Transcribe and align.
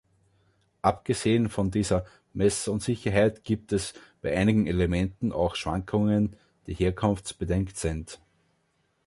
Abgesehen 0.81 1.47
von 1.47 1.69
dieser 1.69 2.05
Messunsicherheit 2.33 3.43
gibt 3.43 3.71
es 3.71 3.93
bei 4.23 4.35
einigen 4.35 4.65
Elementen 4.65 5.31
auch 5.31 5.53
Schwankungen, 5.55 6.35
die 6.65 6.73
herkunftsbedingt 6.73 7.77
sind. 7.77 8.19